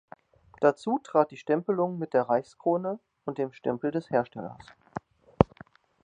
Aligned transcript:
Dazu 0.61 0.97
trat 0.97 1.29
die 1.29 1.37
Stempelung 1.37 1.99
mit 1.99 2.15
der 2.15 2.23
Reichskrone 2.23 2.97
und 3.25 3.37
dem 3.37 3.53
Stempel 3.53 3.91
des 3.91 4.09
Herstellers. 4.09 4.57